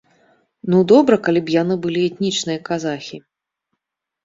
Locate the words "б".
1.51-1.55